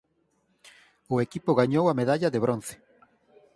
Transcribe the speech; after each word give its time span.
O 1.13 1.15
equipo 1.25 1.57
gañou 1.59 1.85
a 1.87 1.97
medalla 1.99 2.29
de 2.31 2.41
bronce. 2.45 2.75